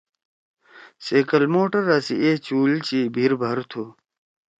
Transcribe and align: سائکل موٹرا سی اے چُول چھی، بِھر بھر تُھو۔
سائکل 1.05 1.43
موٹرا 1.53 1.97
سی 2.05 2.15
اے 2.23 2.31
چُول 2.45 2.71
چھی، 2.85 2.99
بِھر 3.13 3.31
بھر 3.41 3.57
تُھو۔ 3.69 3.83